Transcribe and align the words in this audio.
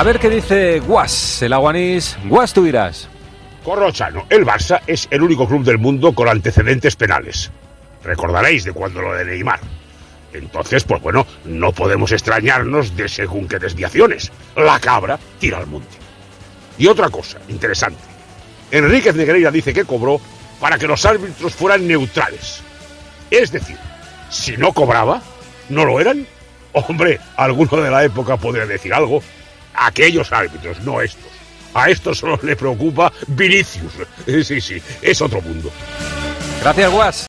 A 0.00 0.02
ver 0.02 0.18
qué 0.18 0.30
dice 0.30 0.80
Guas, 0.80 1.42
el 1.42 1.52
aguanís. 1.52 2.16
Guas, 2.24 2.54
tú 2.54 2.64
dirás. 2.64 3.06
Corrochano, 3.62 4.24
el 4.30 4.46
Barça 4.46 4.80
es 4.86 5.06
el 5.10 5.20
único 5.20 5.46
club 5.46 5.62
del 5.62 5.76
mundo 5.76 6.14
con 6.14 6.26
antecedentes 6.26 6.96
penales. 6.96 7.50
Recordaréis 8.02 8.64
de 8.64 8.72
cuando 8.72 9.02
lo 9.02 9.12
de 9.12 9.26
Neymar. 9.26 9.60
Entonces, 10.32 10.84
pues 10.84 11.02
bueno, 11.02 11.26
no 11.44 11.72
podemos 11.72 12.12
extrañarnos 12.12 12.96
de 12.96 13.10
según 13.10 13.46
qué 13.46 13.58
desviaciones. 13.58 14.32
La 14.56 14.80
cabra 14.80 15.18
tira 15.38 15.58
al 15.58 15.66
monte. 15.66 15.98
Y 16.78 16.86
otra 16.86 17.10
cosa 17.10 17.38
interesante. 17.50 18.00
Enríquez 18.70 19.14
Negreira 19.14 19.50
dice 19.50 19.74
que 19.74 19.84
cobró 19.84 20.18
para 20.60 20.78
que 20.78 20.86
los 20.86 21.04
árbitros 21.04 21.54
fueran 21.54 21.86
neutrales. 21.86 22.62
Es 23.30 23.52
decir, 23.52 23.76
si 24.30 24.56
no 24.56 24.72
cobraba, 24.72 25.20
¿no 25.68 25.84
lo 25.84 26.00
eran? 26.00 26.26
Hombre, 26.72 27.20
alguno 27.36 27.82
de 27.82 27.90
la 27.90 28.02
época 28.02 28.38
podría 28.38 28.64
decir 28.64 28.94
algo. 28.94 29.22
Aquellos 29.82 30.30
árbitros, 30.30 30.78
no 30.80 31.00
estos. 31.00 31.30
A 31.72 31.88
estos 31.88 32.18
solo 32.18 32.38
le 32.42 32.54
preocupa 32.54 33.10
Vinicius. 33.28 33.92
Sí, 34.26 34.60
sí, 34.60 34.82
es 35.00 35.22
otro 35.22 35.40
mundo. 35.40 35.72
Gracias, 36.60 36.90
Guas. 36.92 37.16